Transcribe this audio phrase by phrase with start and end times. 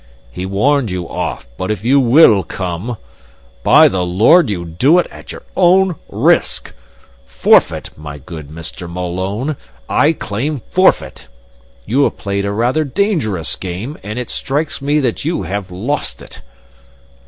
[0.31, 2.97] He warned you off, but if you WILL come,
[3.61, 6.73] by the Lord you do it at your own risk.
[7.23, 8.91] Forfeit, my good Mr.
[8.91, 11.27] Malone, I claim forfeit!
[11.85, 16.23] You have played a rather dangerous game, and it strikes me that you have lost
[16.23, 16.41] it."